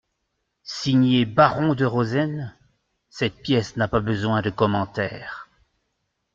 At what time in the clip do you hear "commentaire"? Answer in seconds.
4.49-5.47